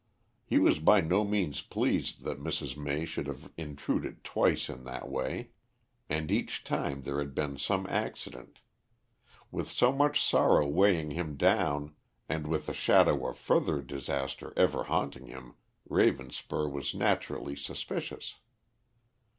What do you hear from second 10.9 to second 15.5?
him down and with the shadow of further disaster ever haunting